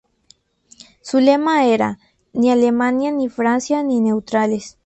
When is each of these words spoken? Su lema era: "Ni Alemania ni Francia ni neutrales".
Su 1.01 1.19
lema 1.19 1.67
era: 1.67 1.99
"Ni 2.33 2.49
Alemania 2.49 3.11
ni 3.11 3.29
Francia 3.29 3.83
ni 3.83 3.99
neutrales". 4.01 4.79